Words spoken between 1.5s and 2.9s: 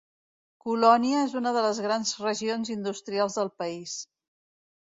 de les grans regions